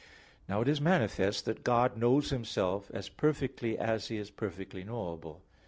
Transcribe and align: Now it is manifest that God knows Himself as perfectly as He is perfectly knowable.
Now 0.49 0.61
it 0.61 0.67
is 0.67 0.81
manifest 0.81 1.45
that 1.45 1.63
God 1.63 1.95
knows 1.95 2.31
Himself 2.31 2.89
as 2.91 3.07
perfectly 3.07 3.77
as 3.77 4.07
He 4.07 4.17
is 4.17 4.31
perfectly 4.31 4.83
knowable. 4.83 5.43